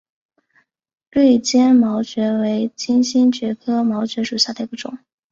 [1.11, 4.97] 锐尖毛蕨为金星蕨科毛蕨属下的一个种。